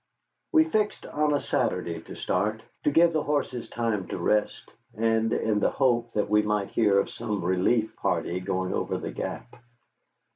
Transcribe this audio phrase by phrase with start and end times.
[0.51, 5.31] We fixed on a Saturday to start, to give the horses time to rest, and
[5.31, 9.57] in the hope that we might hear of some relief party going over the Gap.